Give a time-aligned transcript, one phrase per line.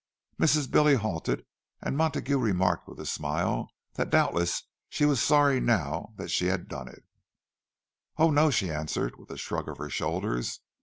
[0.41, 0.71] Mrs.
[0.71, 1.45] Billy halted;
[1.79, 6.67] and Montague remarked, with a smile, that doubtless she was sorry now that she had
[6.67, 7.03] done it.
[8.17, 10.61] "Oh, no," she answered, with a shrug of her shoulders.